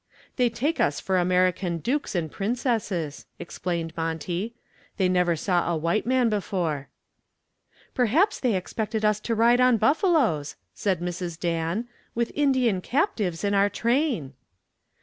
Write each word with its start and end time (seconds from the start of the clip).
"They 0.35 0.49
take 0.49 0.79
us 0.79 0.99
for 0.99 1.19
American 1.19 1.77
dukes 1.77 2.15
and 2.15 2.31
princesses," 2.31 3.27
explained 3.37 3.93
Monty. 3.95 4.55
"They 4.97 5.07
never 5.07 5.35
saw 5.35 5.71
a 5.71 5.77
white 5.77 6.07
man 6.07 6.27
before." 6.27 6.89
"Perhaps 7.93 8.39
they 8.39 8.55
expected 8.55 9.05
us 9.05 9.19
to 9.19 9.35
ride 9.35 9.61
on 9.61 9.77
buffaloes," 9.77 10.55
said 10.73 11.01
Mrs. 11.01 11.39
Dan, 11.39 11.87
"with 12.15 12.31
Indian 12.33 12.81
captives 12.81 13.43
in 13.43 13.53
our 13.53 13.69
train." 13.69 14.33